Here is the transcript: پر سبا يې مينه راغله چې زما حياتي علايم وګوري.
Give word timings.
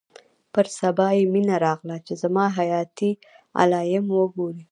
پر 0.53 0.65
سبا 0.79 1.07
يې 1.17 1.23
مينه 1.33 1.55
راغله 1.65 1.97
چې 2.05 2.13
زما 2.23 2.45
حياتي 2.57 3.11
علايم 3.61 4.05
وګوري. 4.17 4.59